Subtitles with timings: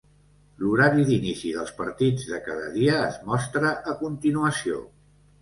[0.61, 4.83] L'horari d'inici dels partits de cada dia es mostra a continuació.